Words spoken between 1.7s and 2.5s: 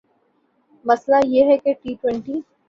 T twenty